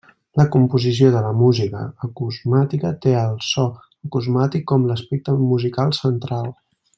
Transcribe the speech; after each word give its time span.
La 0.39 0.43
composició 0.53 1.09
de 1.15 1.19
la 1.25 1.33
música 1.41 1.81
acusmàtica 2.07 2.93
té 3.05 3.13
al 3.25 3.37
so 3.51 3.67
acusmàtic 4.09 4.67
com 4.73 4.89
l'aspecte 4.93 5.37
musical 5.43 5.95
central. 6.01 6.51